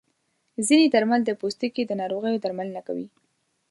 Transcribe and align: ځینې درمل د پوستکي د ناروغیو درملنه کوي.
ځینې 0.67 0.85
درمل 0.93 1.21
د 1.25 1.31
پوستکي 1.39 1.83
د 1.85 1.91
ناروغیو 2.01 2.41
درملنه 2.43 2.81
کوي. 2.87 3.07